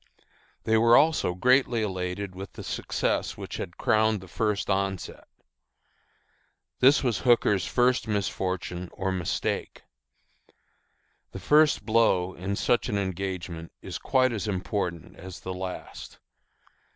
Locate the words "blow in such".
11.85-12.89